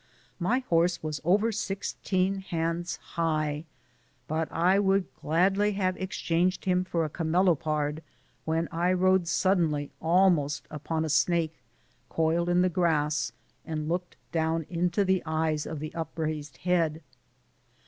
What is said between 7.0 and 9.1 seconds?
a camelopard when I